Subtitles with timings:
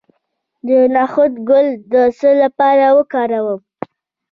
[0.67, 3.61] د نخود ګل د څه لپاره وکاروم؟